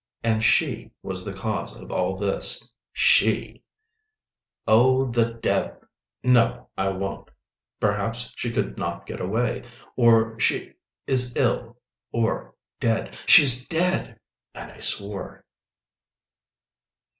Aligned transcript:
And 0.23 0.43
She 0.43 0.89
was 1.03 1.23
the 1.23 1.33
cause 1.35 1.75
of 1.75 1.91
all 1.91 2.17
this—She! 2.17 3.61
"Oh, 4.65 5.05
the 5.05 5.33
Dev——! 5.35 5.77
No, 6.23 6.69
I 6.75 6.87
won't. 6.89 7.29
Perhaps 7.79 8.33
she 8.35 8.49
could 8.51 8.79
not 8.79 9.05
get 9.05 9.21
away, 9.21 9.63
or 9.95 10.39
she 10.39 10.73
is 11.05 11.35
ill, 11.35 11.77
or 12.11 12.55
dead. 12.79 13.15
She's 13.27 13.67
dead!"—and 13.67 14.71
I 14.71 14.79
swore. 14.79 15.45